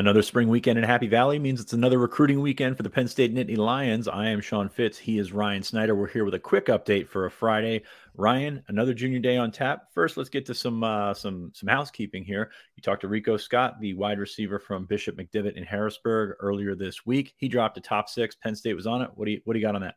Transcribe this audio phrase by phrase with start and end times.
[0.00, 3.34] Another spring weekend in Happy Valley means it's another recruiting weekend for the Penn State
[3.34, 4.08] Nittany Lions.
[4.08, 4.96] I am Sean Fitz.
[4.96, 5.94] He is Ryan Snyder.
[5.94, 7.82] We're here with a quick update for a Friday.
[8.14, 9.92] Ryan, another junior day on tap.
[9.92, 12.50] First, let's get to some uh, some some housekeeping here.
[12.76, 17.04] You talked to Rico Scott, the wide receiver from Bishop McDevitt in Harrisburg earlier this
[17.04, 17.34] week.
[17.36, 18.34] He dropped a top six.
[18.34, 19.10] Penn State was on it.
[19.16, 19.96] What do you what do you got on that?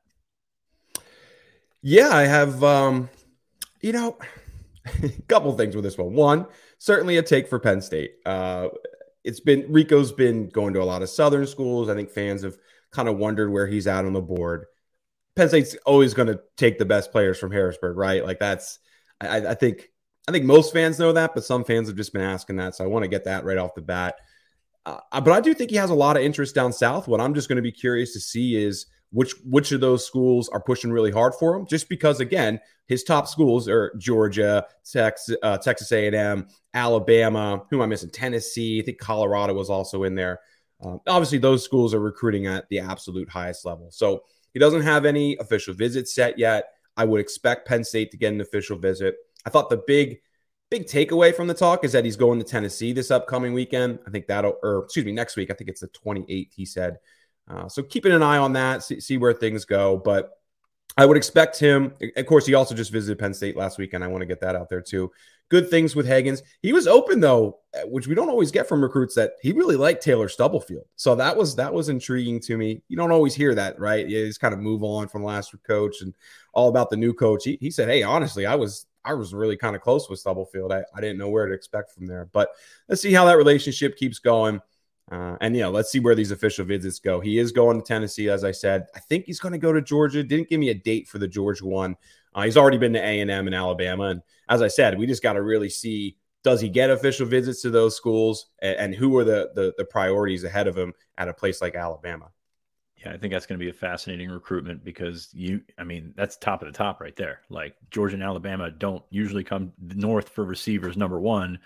[1.82, 2.62] Yeah, I have.
[2.62, 3.10] Um,
[3.80, 4.18] you know,
[5.02, 6.14] a couple things with this one.
[6.14, 8.16] One, certainly a take for Penn State.
[8.26, 8.68] Uh,
[9.24, 11.90] it's been Rico's been going to a lot of Southern schools.
[11.90, 12.58] I think fans have
[12.92, 14.66] kind of wondered where he's at on the board.
[15.36, 18.24] Penn State's always going to take the best players from Harrisburg, right?
[18.24, 18.80] Like that's,
[19.20, 19.90] I, I, think,
[20.28, 22.76] I think most fans know that, but some fans have just been asking that.
[22.76, 24.16] So I want to get that right off the bat.
[24.86, 27.08] Uh, but I do think he has a lot of interest down south.
[27.08, 30.50] What I'm just going to be curious to see is which which of those schools
[30.50, 31.68] are pushing really hard for him.
[31.68, 37.64] Just because, again, his top schools are Georgia, Texas, uh, Texas A&M, Alabama.
[37.70, 38.10] Who am I missing?
[38.10, 38.82] Tennessee.
[38.82, 40.40] I think Colorado was also in there.
[40.84, 43.90] Um, obviously, those schools are recruiting at the absolute highest level.
[43.92, 46.66] So he doesn't have any official visits set yet.
[46.98, 49.16] I would expect Penn State to get an official visit.
[49.46, 50.20] I thought the big
[50.72, 54.00] big takeaway from the talk is that he's going to Tennessee this upcoming weekend.
[54.08, 55.52] I think that'll, or excuse me, next week.
[55.52, 56.54] I think it's the 28th.
[56.56, 56.98] He said.
[57.50, 59.98] Uh, so keeping an eye on that, see, see where things go.
[59.98, 60.32] But
[60.98, 61.94] I would expect him.
[62.16, 64.04] Of course, he also just visited Penn State last weekend.
[64.04, 65.12] I want to get that out there too.
[65.50, 66.42] Good things with Hagans.
[66.62, 69.16] He was open though, uh, which we don't always get from recruits.
[69.16, 70.86] That he really liked Taylor Stubblefield.
[70.96, 72.82] So that was that was intriguing to me.
[72.88, 74.08] You don't always hear that, right?
[74.08, 76.14] You just kind of move on from last coach and
[76.54, 77.44] all about the new coach.
[77.44, 80.72] He, he said, "Hey, honestly, I was I was really kind of close with Stubblefield.
[80.72, 82.30] I, I didn't know where to expect from there.
[82.32, 82.50] But
[82.88, 84.62] let's see how that relationship keeps going."
[85.12, 87.20] Uh, and yeah, let's see where these official visits go.
[87.20, 88.88] He is going to Tennessee, as I said.
[88.96, 90.24] I think he's going to go to Georgia.
[90.24, 91.96] Didn't give me a date for the Georgia one.
[92.34, 95.06] Uh, he's already been to A and M and Alabama, and as I said, we
[95.06, 98.96] just got to really see does he get official visits to those schools, and, and
[98.96, 102.32] who are the, the the priorities ahead of him at a place like Alabama.
[102.98, 106.38] Yeah, I think that's going to be a fascinating recruitment because you, I mean, that's
[106.38, 107.42] top of the top right there.
[107.50, 111.60] Like Georgia and Alabama don't usually come north for receivers number one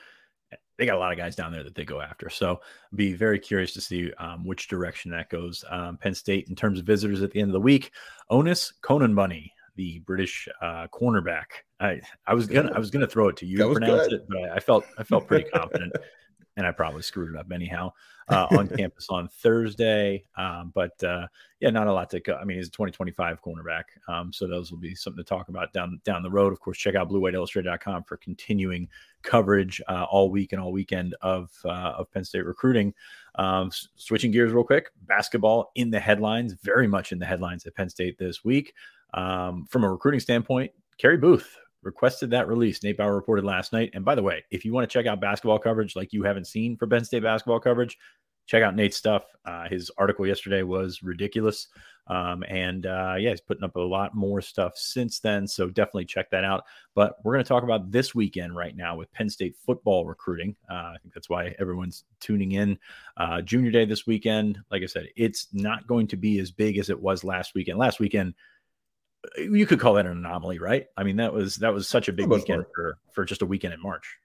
[0.78, 2.30] they got a lot of guys down there that they go after.
[2.30, 2.62] So
[2.96, 5.66] be very curious to see um, which direction that goes.
[5.70, 7.92] Um, Penn State, in terms of visitors at the end of the week,
[8.30, 11.46] Onus Konanbanny, the British uh, cornerback.
[11.80, 14.14] I, I was gonna I was gonna throw it to you to pronounce good.
[14.14, 15.94] it, but I felt I felt pretty confident,
[16.58, 17.94] and I probably screwed it up anyhow
[18.30, 20.26] uh, on campus on Thursday.
[20.36, 21.28] Um, but uh,
[21.60, 22.36] yeah, not a lot to go.
[22.36, 23.84] I mean, he's a 2025 cornerback.
[24.10, 26.52] Um, so those will be something to talk about down down the road.
[26.52, 28.90] Of course, check out bluewhiteillustrated.com for continuing
[29.22, 32.94] coverage uh, all week and all weekend of uh, of Penn State recruiting.
[33.36, 37.66] Um, s- switching gears real quick, basketball in the headlines, very much in the headlines
[37.68, 38.74] at Penn State this week.
[39.14, 42.84] Um, from a recruiting standpoint, Carey Booth requested that release.
[42.84, 43.92] Nate Bauer reported last night.
[43.94, 46.46] And by the way, if you want to check out basketball coverage like you haven't
[46.46, 47.98] seen for Penn State basketball coverage,
[48.46, 49.24] check out Nate's stuff.
[49.46, 51.68] Uh, his article yesterday was ridiculous.
[52.08, 55.48] Um, and uh, yeah, he's putting up a lot more stuff since then.
[55.48, 56.66] So definitely check that out.
[56.94, 60.56] But we're going to talk about this weekend right now with Penn State football recruiting.
[60.70, 62.78] Uh, I think that's why everyone's tuning in.
[63.16, 66.78] Uh, junior day this weekend, like I said, it's not going to be as big
[66.78, 67.78] as it was last weekend.
[67.78, 68.34] Last weekend,
[69.38, 70.88] you could call that an anomaly, right?
[70.96, 73.74] I mean, that was that was such a big weekend for for just a weekend
[73.74, 74.18] in March.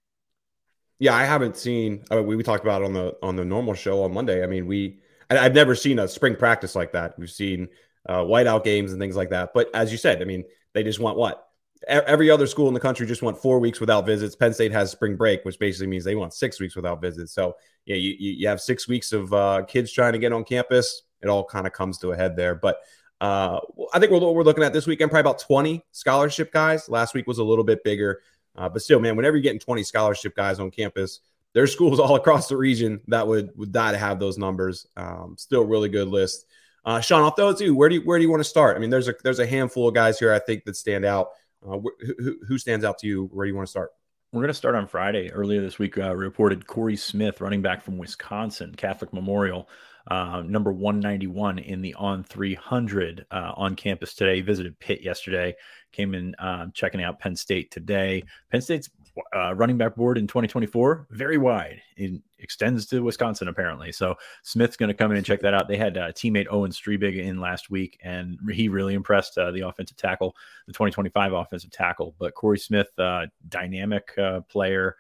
[0.98, 2.04] Yeah, I haven't seen.
[2.10, 4.42] I mean, we, we talked about on the on the normal show on Monday.
[4.42, 7.18] I mean, we I, have never seen a spring practice like that.
[7.18, 7.68] We've seen
[8.08, 9.50] uh, whiteout games and things like that.
[9.54, 11.46] But as you said, I mean, they just want what
[11.88, 14.36] every other school in the country just want four weeks without visits.
[14.36, 17.32] Penn State has spring break, which basically means they want six weeks without visits.
[17.32, 21.03] So yeah, you you have six weeks of uh, kids trying to get on campus.
[21.21, 22.78] It all kind of comes to a head there, but.
[23.22, 23.60] Uh,
[23.95, 26.89] I think we're, we're looking at this weekend probably about 20 scholarship guys.
[26.89, 28.21] Last week was a little bit bigger.
[28.57, 31.21] Uh, but still, man, whenever you're getting 20 scholarship guys on campus,
[31.53, 34.89] there's schools all across the region that would would die to have those numbers.
[34.97, 36.47] Um, still, really good list.
[36.84, 37.77] Uh, Sean, I'll throw it to you.
[37.77, 38.77] Where do you where do you want to start?
[38.77, 41.28] I mean, there's a there's a handful of guys here I think that stand out.
[41.65, 41.78] Uh,
[42.18, 43.30] who, who stands out to you?
[43.33, 43.92] Where do you want to start?
[44.33, 45.30] We're going to start on Friday.
[45.30, 49.68] Earlier this week, uh, reported Corey Smith, running back from Wisconsin, Catholic Memorial,
[50.09, 54.41] uh, number 191 in the on 300 uh, on campus today.
[54.41, 55.54] Visited Pitt yesterday,
[55.93, 58.25] came in uh, checking out Penn State today.
[58.51, 58.91] Penn State's
[59.37, 61.83] uh, running back board in 2024 very wide.
[61.97, 63.93] It extends to Wisconsin apparently.
[63.93, 65.69] So Smith's going to come in and check that out.
[65.69, 69.60] They had uh, teammate Owen Strebig in last week, and he really impressed uh, the
[69.69, 70.34] offensive tackle,
[70.66, 72.15] the 2025 offensive tackle.
[72.19, 74.16] But Corey Smith, uh, dynamic
[74.49, 74.97] player.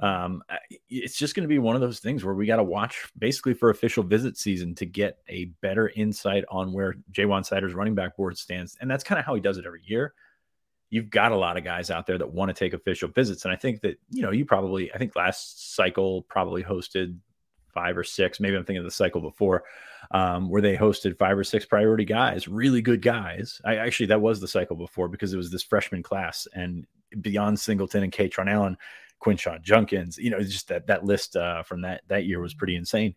[0.00, 0.42] Um,
[0.88, 3.54] it's just going to be one of those things where we got to watch basically
[3.54, 8.16] for official visit season to get a better insight on where Ja'Juan Seider's running back
[8.16, 10.14] board stands, and that's kind of how he does it every year
[10.90, 13.44] you've got a lot of guys out there that want to take official visits.
[13.44, 17.16] And I think that, you know, you probably, I think last cycle probably hosted
[17.74, 19.64] five or six, maybe I'm thinking of the cycle before,
[20.12, 23.60] um, where they hosted five or six priority guys, really good guys.
[23.64, 26.86] I actually, that was the cycle before because it was this freshman class and
[27.20, 28.76] beyond Singleton and Kaytron Allen,
[29.26, 30.18] Quinshon Judkins.
[30.18, 33.14] you know, just that, that list uh, from that, that year was pretty insane.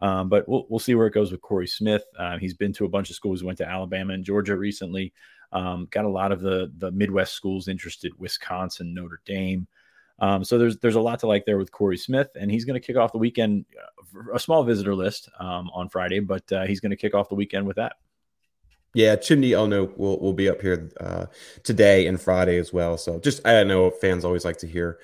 [0.00, 2.04] Um, but we'll, we'll see where it goes with Corey Smith.
[2.16, 5.12] Uh, he's been to a bunch of schools, went to Alabama and Georgia recently.
[5.50, 9.66] Um, got a lot of the the Midwest schools interested, Wisconsin, Notre Dame.
[10.20, 12.80] Um, so there's there's a lot to like there with Corey Smith, and he's going
[12.80, 16.66] to kick off the weekend, uh, a small visitor list um, on Friday, but uh,
[16.66, 17.94] he's going to kick off the weekend with that.
[18.94, 21.26] Yeah, Chimdy Onoh will will be up here uh,
[21.62, 22.98] today and Friday as well.
[22.98, 24.98] So just I know fans always like to hear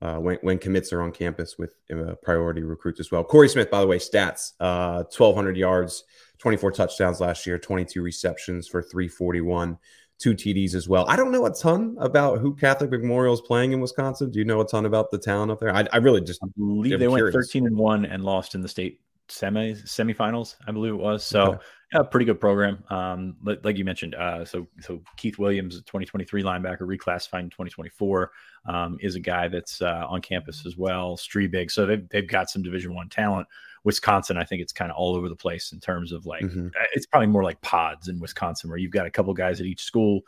[0.00, 3.24] uh, when when commits are on campus with uh, priority recruits as well.
[3.24, 6.04] Corey Smith, by the way, stats: uh, twelve hundred yards,
[6.38, 9.76] 24 touchdowns last year, 22 receptions for 341,
[10.18, 11.04] two TDs as well.
[11.08, 14.30] I don't know a ton about who Catholic Memorial is playing in Wisconsin.
[14.30, 15.74] Do you know a ton about the town up there?
[15.74, 18.68] I, I really just I believe they went 13 and one and lost in the
[18.68, 21.24] state semi semifinals, I believe it was.
[21.24, 21.58] So okay.
[21.92, 22.84] Yeah, pretty good program.
[22.90, 28.30] Um, like, like you mentioned, uh, so so Keith Williams, 2023 linebacker, reclassified in 2024,
[28.66, 31.16] um, is a guy that's uh, on campus as well.
[31.16, 33.48] Strebig, so they've they've got some Division One talent.
[33.84, 36.66] Wisconsin, I think it's kind of all over the place in terms of like mm-hmm.
[36.66, 39.66] Uh, it's probably more like pods in Wisconsin where you've got a couple guys at
[39.66, 40.20] each school.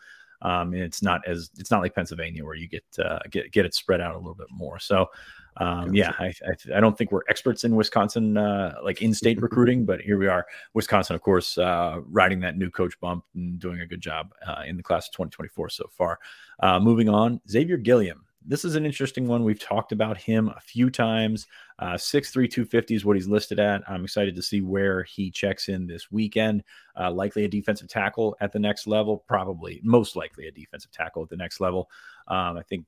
[0.42, 3.66] Um, and it's not as it's not like Pennsylvania where you get uh, get get
[3.66, 4.78] it spread out a little bit more.
[4.78, 5.10] So
[5.56, 9.40] um, yeah, I, I, I don't think we're experts in Wisconsin uh, like in state
[9.42, 13.58] recruiting, but here we are, Wisconsin, of course, uh, riding that new coach bump and
[13.58, 16.18] doing a good job uh, in the class of 2024 so far.
[16.60, 19.44] Uh, moving on, Xavier Gilliam this is an interesting one.
[19.44, 21.46] We've talked about him a few times.
[21.78, 23.82] Uh, 6'3, 250 is what he's listed at.
[23.88, 26.62] I'm excited to see where he checks in this weekend.
[26.98, 31.22] Uh, likely a defensive tackle at the next level, probably most likely a defensive tackle
[31.22, 31.90] at the next level.
[32.28, 32.86] Um, I think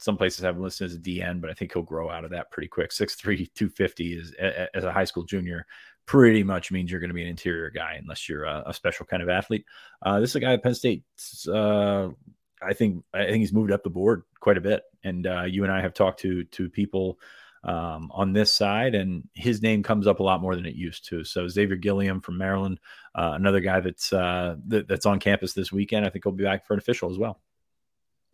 [0.00, 2.30] some places have him listed as a DN, but I think he'll grow out of
[2.30, 2.90] that pretty quick.
[2.90, 4.32] 6'3, 250 is
[4.74, 5.66] as a high school junior
[6.06, 9.06] pretty much means you're going to be an interior guy unless you're a, a special
[9.06, 9.64] kind of athlete.
[10.02, 11.04] Uh, this is a guy at Penn State.
[11.46, 12.08] Uh,
[12.62, 14.82] I think I think he's moved up the board quite a bit.
[15.04, 17.18] And uh, you and I have talked to to people
[17.62, 21.08] um, on this side, and his name comes up a lot more than it used
[21.10, 21.24] to.
[21.24, 22.80] So Xavier Gilliam from Maryland,
[23.14, 26.04] uh, another guy that's uh, that, that's on campus this weekend.
[26.04, 27.40] I think he'll be back for an official as well.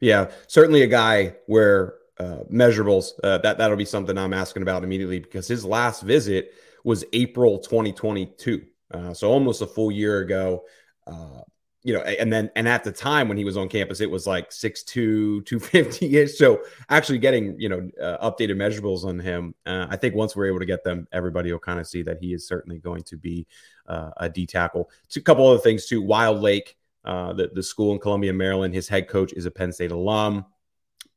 [0.01, 4.85] Yeah, certainly a guy where uh, measurables uh, that that'll be something I'm asking about
[4.85, 6.53] immediately because his last visit
[6.85, 10.65] was April 2022, uh, so almost a full year ago.
[11.07, 11.41] Uh,
[11.83, 14.27] you know, and then and at the time when he was on campus, it was
[14.27, 16.37] like 6'2, 250 ish.
[16.37, 20.47] So actually getting, you know, uh, updated measurables on him, uh, I think once we're
[20.47, 23.17] able to get them, everybody will kind of see that he is certainly going to
[23.17, 23.47] be
[23.87, 24.91] a D tackle.
[25.15, 26.03] a couple other things too.
[26.03, 26.77] Wild Lake,
[27.07, 30.45] uh, the, the school in Columbia, Maryland, his head coach is a Penn State alum.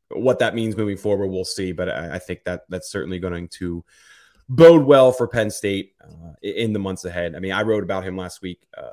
[0.09, 1.71] What that means moving forward, we'll see.
[1.71, 3.83] But I, I think that that's certainly going to
[4.47, 7.35] bode well for Penn State uh, in the months ahead.
[7.35, 8.89] I mean, I wrote about him last week uh,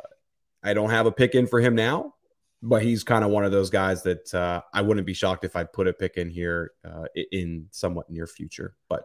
[0.66, 2.14] I don't have a pick in for him now,
[2.60, 5.54] but he's kind of one of those guys that uh, I wouldn't be shocked if
[5.54, 8.74] I put a pick in here uh, in somewhat near future.
[8.88, 9.04] But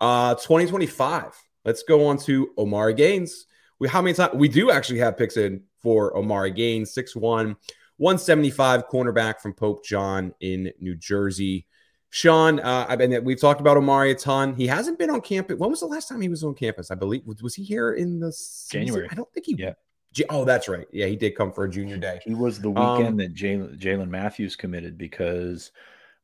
[0.00, 1.34] Uh, 2025.
[1.64, 3.46] Let's go on to Omari Gaines.
[3.78, 7.56] We how many times we do actually have picks in for Omari Gaines, 6'1,
[7.96, 11.66] 175 cornerback from Pope John in New Jersey
[12.14, 14.54] Sean, uh, I mean, we've talked about Omari a ton.
[14.54, 15.58] He hasn't been on campus.
[15.58, 16.92] When was the last time he was on campus?
[16.92, 18.86] I believe was, he here in the season?
[18.86, 19.08] January.
[19.10, 19.56] I don't think he.
[19.58, 19.72] Yeah.
[20.30, 20.86] Oh, that's right.
[20.92, 22.20] Yeah, he did come for a junior day.
[22.24, 25.72] He was the weekend um, that Jalen Matthews committed because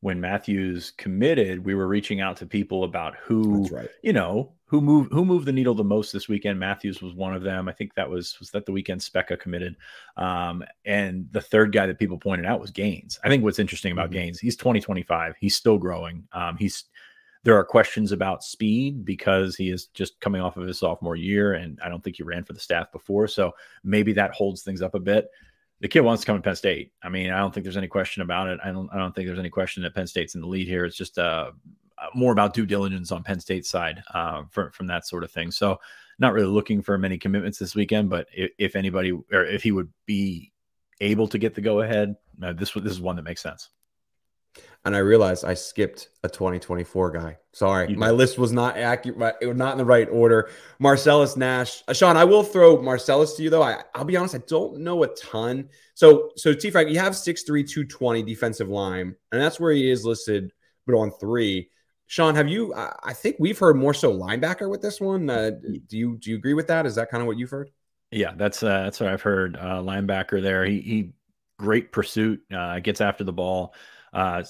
[0.01, 3.89] when Matthews committed, we were reaching out to people about who, right.
[4.01, 6.59] you know, who moved who moved the needle the most this weekend.
[6.59, 7.67] Matthews was one of them.
[7.67, 9.75] I think that was was that the weekend Specca committed.
[10.17, 13.19] Um, and the third guy that people pointed out was Gaines.
[13.23, 14.19] I think what's interesting about mm-hmm.
[14.19, 15.35] Gaines, he's 2025.
[15.39, 16.27] He's still growing.
[16.33, 16.85] Um, he's
[17.43, 21.53] there are questions about speed because he is just coming off of his sophomore year,
[21.53, 23.27] and I don't think he ran for the staff before.
[23.27, 23.51] So
[23.83, 25.27] maybe that holds things up a bit
[25.81, 26.91] the kid wants to come to Penn State.
[27.03, 28.59] I mean, I don't think there's any question about it.
[28.63, 28.89] I don't.
[28.93, 30.85] I don't think there's any question that Penn State's in the lead here.
[30.85, 31.51] It's just uh,
[32.13, 35.49] more about due diligence on Penn State's side uh, for, from that sort of thing.
[35.51, 35.79] So,
[36.19, 38.09] not really looking for many commitments this weekend.
[38.09, 40.51] But if, if anybody or if he would be
[41.01, 43.69] able to get the go ahead, uh, this this is one that makes sense
[44.83, 47.37] and I realized I skipped a 2024 guy.
[47.53, 49.35] Sorry, my list was not accurate.
[49.41, 50.49] It was not in the right order.
[50.79, 52.17] Marcellus Nash, uh, Sean.
[52.17, 53.61] I will throw Marcellus to you though.
[53.61, 55.69] I, will be honest, I don't know a ton.
[55.93, 60.05] So, so T Frank, you have 6'3", 220 defensive line, and that's where he is
[60.05, 60.51] listed,
[60.87, 61.69] but on three.
[62.07, 62.73] Sean, have you?
[62.75, 65.29] I think we've heard more so linebacker with this one.
[65.29, 65.51] Uh,
[65.87, 66.85] do you do you agree with that?
[66.85, 67.69] Is that kind of what you've heard?
[68.11, 69.55] Yeah, that's uh, that's what I've heard.
[69.55, 70.65] Uh, linebacker there.
[70.65, 71.13] He he
[71.57, 72.41] great pursuit.
[72.53, 73.73] Uh, gets after the ball.
[74.13, 74.43] Uh,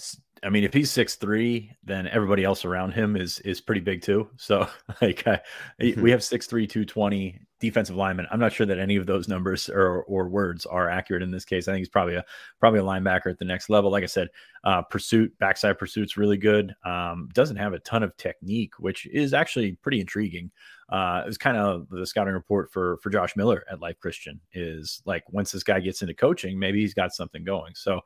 [0.44, 4.02] I mean, if he's six three, then everybody else around him is is pretty big
[4.02, 4.28] too.
[4.38, 4.68] So,
[5.02, 5.38] like, uh,
[5.80, 6.02] mm-hmm.
[6.02, 8.26] we have six three, two twenty defensive lineman.
[8.32, 11.46] I'm not sure that any of those numbers or or words are accurate in this
[11.46, 11.68] case.
[11.68, 12.26] I think he's probably a
[12.60, 13.92] probably a linebacker at the next level.
[13.92, 14.30] Like I said,
[14.64, 16.74] uh, pursuit, backside pursuit's really good.
[16.84, 20.50] Um, doesn't have a ton of technique, which is actually pretty intriguing.
[20.90, 24.42] Uh, it was kind of the scouting report for for Josh Miller at Life Christian
[24.54, 27.76] is like once this guy gets into coaching, maybe he's got something going.
[27.76, 28.02] So.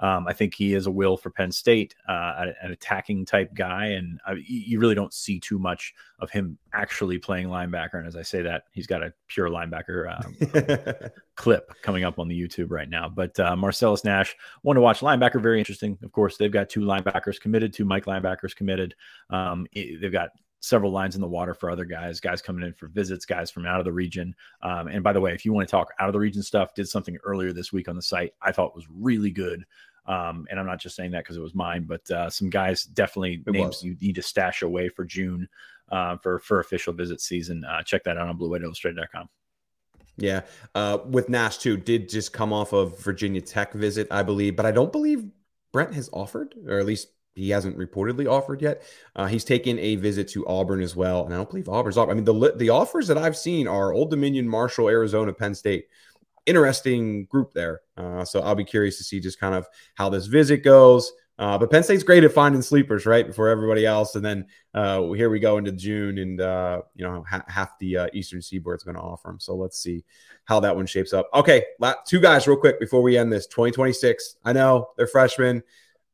[0.00, 3.86] Um, I think he is a will for Penn State, uh, an attacking type guy,
[3.86, 7.94] and uh, you really don't see too much of him actually playing linebacker.
[7.94, 12.28] And as I say that, he's got a pure linebacker um, clip coming up on
[12.28, 13.08] the YouTube right now.
[13.08, 15.98] But uh, Marcellus Nash, one to watch linebacker, very interesting.
[16.02, 18.94] Of course, they've got two linebackers committed, two Mike linebackers committed.
[19.28, 20.30] Um, they've got
[20.60, 23.66] several lines in the water for other guys, guys coming in for visits, guys from
[23.66, 24.34] out of the region.
[24.62, 26.74] Um, and by the way, if you want to talk out of the region stuff,
[26.74, 29.64] did something earlier this week on the site I thought was really good.
[30.06, 32.84] Um, and I'm not just saying that because it was mine, but uh, some guys
[32.84, 33.84] definitely it names was.
[33.84, 35.48] you need to stash away for June
[35.90, 37.64] uh, for for official visit season.
[37.64, 39.28] Uh, check that out on BlueWhiteIllustrated.com.
[40.16, 40.42] Yeah,
[40.74, 44.66] uh, with Nash too, did just come off of Virginia Tech visit, I believe, but
[44.66, 45.24] I don't believe
[45.72, 48.82] Brent has offered, or at least he hasn't reportedly offered yet.
[49.16, 52.08] Uh, he's taken a visit to Auburn as well, and I don't believe Auburn's off.
[52.08, 55.86] I mean, the the offers that I've seen are Old Dominion, Marshall, Arizona, Penn State
[56.46, 57.80] interesting group there.
[57.96, 61.12] Uh, so I'll be curious to see just kind of how this visit goes.
[61.40, 64.14] Uh, but Penn State's great at finding sleepers, right, before everybody else.
[64.14, 67.96] And then uh, here we go into June, and uh, you know ha- half the
[67.96, 69.40] uh, Eastern Seaboard is going to offer them.
[69.40, 70.04] So let's see
[70.44, 71.30] how that one shapes up.
[71.32, 71.64] Okay,
[72.06, 73.46] two guys real quick before we end this.
[73.46, 74.36] 2026.
[74.44, 75.62] I know they're freshmen.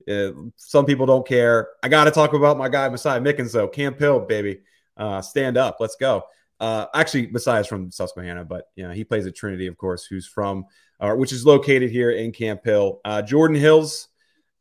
[0.09, 1.71] Uh, some people don't care.
[1.83, 3.67] I got to talk about my guy Messiah Mickens though.
[3.67, 4.61] Camp Hill, baby,
[4.97, 5.79] uh, stand up.
[5.81, 6.23] Let's go.
[6.59, 10.27] Uh, actually, Messiah's from Susquehanna, but you know, he plays at Trinity, of course, who's
[10.27, 10.65] from,
[11.01, 13.01] uh, which is located here in Camp Hill.
[13.05, 14.09] Uh, Jordan Hills,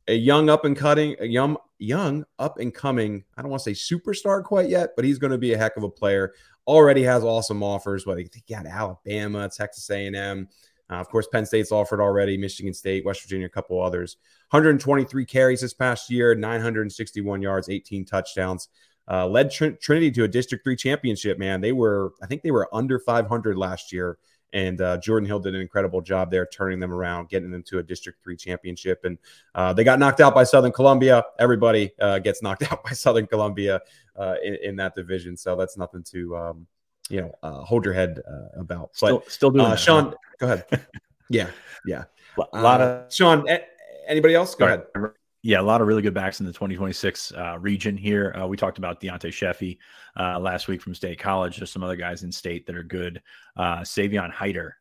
[0.07, 3.23] a young up and cutting, a young, young up and coming.
[3.37, 5.77] I don't want to say superstar quite yet, but he's going to be a heck
[5.77, 6.33] of a player.
[6.67, 8.05] Already has awesome offers.
[8.05, 10.49] Whether he got Alabama, Texas A&M,
[10.89, 14.17] uh, of course, Penn State's offered already, Michigan State, West Virginia, a couple others.
[14.51, 18.69] 123 carries this past year, 961 yards, 18 touchdowns
[19.09, 21.37] uh, led Tr- Trinity to a District Three championship.
[21.37, 24.17] Man, they were I think they were under 500 last year,
[24.53, 27.79] and uh, Jordan Hill did an incredible job there, turning them around, getting them to
[27.79, 29.05] a District Three championship.
[29.05, 29.17] And
[29.53, 31.23] uh, they got knocked out by Southern Columbia.
[31.39, 33.81] Everybody uh, gets knocked out by Southern Columbia
[34.15, 36.67] uh, in, in, that division, so that's nothing to um,
[37.09, 38.21] you know uh, hold your head
[38.57, 38.91] about.
[38.99, 40.15] But still, still doing that, Sean.
[40.39, 40.87] Go ahead.
[41.29, 41.49] yeah,
[41.85, 42.05] yeah.
[42.53, 43.45] A lot of Sean.
[44.07, 44.55] Anybody else?
[44.55, 44.83] Go ahead
[45.45, 48.35] yeah, a lot of really good backs in the 2026 uh, region here.
[48.35, 49.77] Uh, we talked about Deontay Sheffy
[50.19, 51.57] uh, last week from State College.
[51.57, 53.21] There's some other guys in state that are good.
[53.55, 54.75] Uh, Savion Hyder,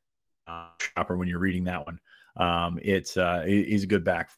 [0.46, 2.00] uh, shopper when you're reading that one.
[2.38, 4.30] Um, it's uh, he's a good back.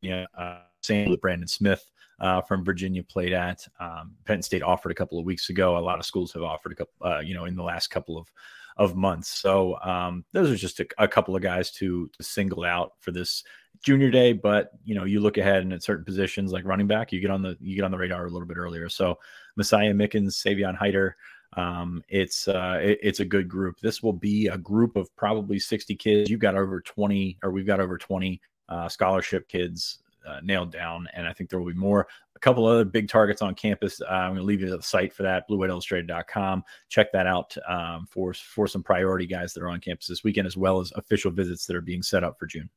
[0.00, 1.84] Yeah, uh, same with Brandon Smith
[2.20, 3.66] uh, from Virginia played at.
[3.80, 5.76] Um, Penn State offered a couple of weeks ago.
[5.76, 8.18] A lot of schools have offered a couple, uh, you know, in the last couple
[8.18, 8.30] of
[8.76, 9.28] of months.
[9.28, 13.12] So um, those are just a, a couple of guys to, to single out for
[13.12, 13.44] this
[13.82, 14.32] junior day.
[14.32, 17.30] But you know, you look ahead and at certain positions like running back, you get
[17.30, 18.88] on the you get on the radar a little bit earlier.
[18.88, 19.18] So
[19.56, 21.16] Messiah Mickens, Savion Hyder.
[21.56, 23.78] Um, it's uh, it, it's a good group.
[23.80, 26.28] This will be a group of probably 60 kids.
[26.28, 31.08] You've got over 20, or we've got over 20 uh, scholarship kids uh, nailed down,
[31.14, 34.00] and I think there will be more A couple other big targets on campus.
[34.00, 36.64] Uh, I'm going to leave you the site for that, bluewhiteillustrated.com.
[36.88, 40.46] Check that out um, for for some priority guys that are on campus this weekend,
[40.46, 42.68] as well as official visits that are being set up for June.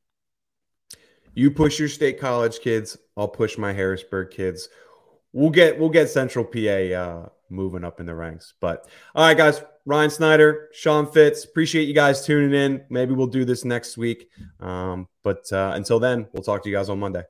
[1.34, 2.96] You push your state college kids.
[3.16, 4.68] I'll push my Harrisburg kids.
[5.32, 8.54] We'll get we'll get Central PA uh, moving up in the ranks.
[8.60, 9.62] But all right, guys.
[9.88, 12.84] Ryan Snyder, Sean Fitz, appreciate you guys tuning in.
[12.90, 14.28] Maybe we'll do this next week.
[14.60, 17.22] Um, but uh, until then, we'll talk to you guys on Monday.